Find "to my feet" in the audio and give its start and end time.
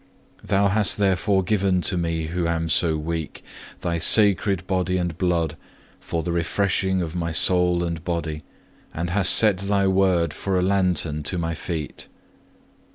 11.21-12.07